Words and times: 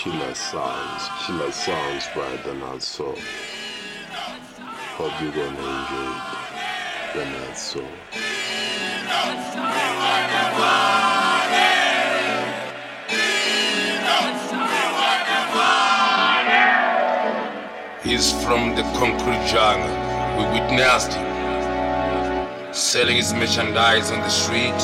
Chillas 0.00 0.36
Sounds, 0.36 1.02
Chillas 1.26 1.52
Sounds 1.52 2.08
by 2.16 2.34
the 2.42 2.54
Night 2.54 2.82
Soul. 2.82 3.14
Hope 4.96 5.12
you're 5.20 5.30
gonna 5.30 5.50
enjoy 5.50 6.08
it. 6.08 6.22
The 7.12 7.24
Night 7.26 7.58
Soul. 7.58 7.84
He's 18.02 18.32
from 18.42 18.74
the 18.74 18.82
concrete 18.96 19.44
jungle. 19.52 19.94
We 20.38 20.44
witnessed 20.58 21.12
him 21.12 22.72
selling 22.72 23.16
his 23.16 23.34
merchandise 23.34 24.10
on 24.10 24.20
the 24.20 24.30
street. 24.30 24.80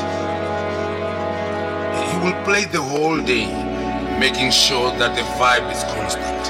He 2.11 2.19
will 2.19 2.45
play 2.45 2.67
the 2.67 2.83
whole 2.83 3.19
day, 3.23 3.66
making 4.19 4.51
sure 4.51 4.91
that 4.99 5.15
the 5.15 5.23
vibe 5.39 5.71
is 5.73 5.83
constant. 5.95 6.45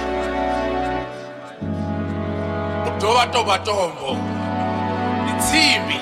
Toba 3.00 3.28
toba 3.32 3.58
tombo. 3.64 4.16
Itsimbi. 5.30 6.00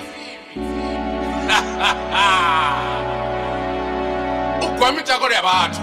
Ugwamita 4.62 5.18
kore 5.20 5.36
abantu. 5.36 5.80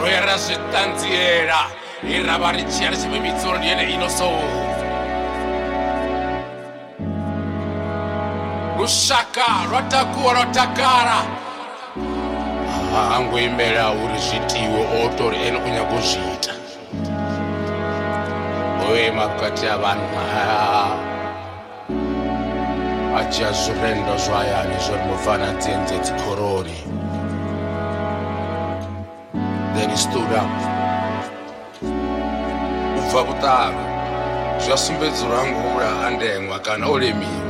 Rwera 0.00 0.36
zvitanziera. 0.38 1.60
Ira 2.02 2.38
vari 2.38 2.64
chiya 2.64 2.90
richive 2.90 3.20
mitsoro 3.20 3.58
ndiene 3.58 3.92
inosouva. 3.92 4.68
lushaka 8.78 9.44
rwatakuwa 9.70 10.32
rwatakara 10.34 11.37
haangoimbela 12.92 13.90
uri 13.90 14.18
zviitiwe 14.26 14.80
otori 15.04 15.36
ene 15.46 15.58
kunyaga 15.58 15.94
uzviita 15.98 16.52
oema 18.90 19.28
kati 19.28 19.66
yavanhu 19.66 20.18
aya 20.34 20.84
achiya 23.18 23.52
zvirendo 23.52 24.16
zvayani 24.24 24.74
zvori 24.84 25.02
mufana 25.02 25.52
dzienze 25.52 25.98
dzikoroni 25.98 26.78
then 29.78 29.96
stood 29.96 30.32
up. 30.32 30.50
Ubva 32.98 33.24
kutaro 33.24 33.84
zvasumbedziwa 34.64 35.46
ngoura 35.46 36.06
andemwa 36.06 36.58
kana 36.58 36.86
olemiwa 36.86 37.48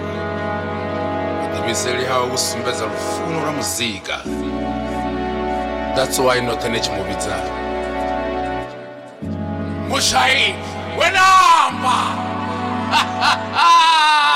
idimiseli 1.45 2.05
hawo 2.05 2.27
kusumbedza 2.27 2.85
lufuno 2.85 3.41
lwa 3.41 3.53
muzika. 3.53 4.19
That's 5.99 6.21
why 6.21 6.41
not 6.41 6.63
nothe 6.63 6.69
nechimuvitsa 6.69 7.37
mushayi 9.89 10.55
wenamba 10.99 11.97